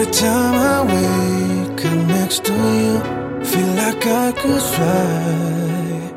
[0.00, 6.10] Every time I wake up next to you, feel like I could fly.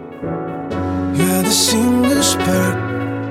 [1.14, 2.76] You're the single spark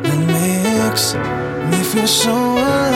[0.03, 2.92] that makes me feel so alive.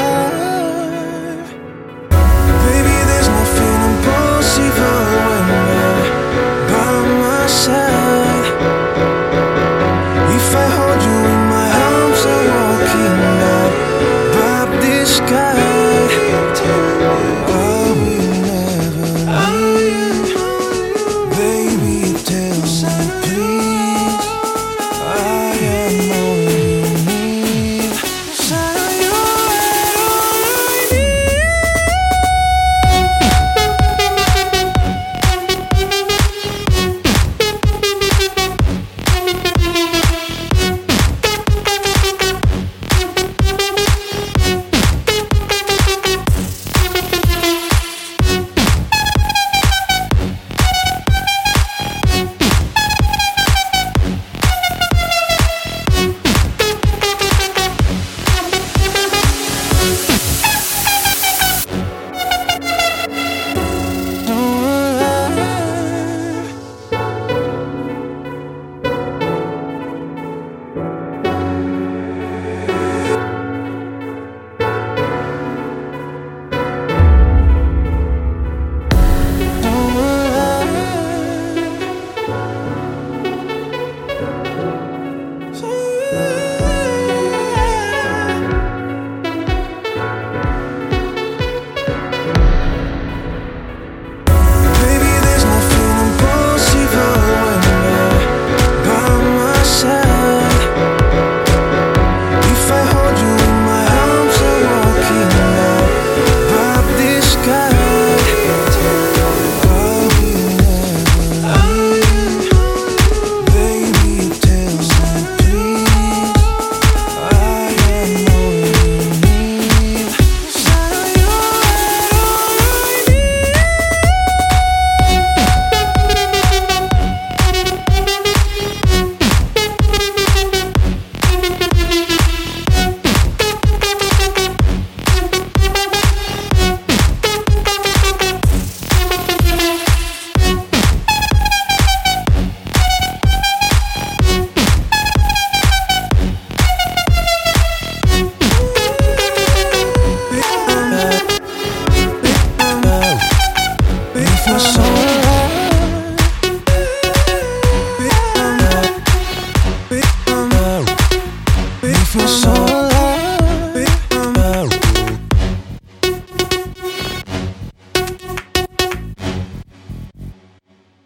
[162.16, 162.55] no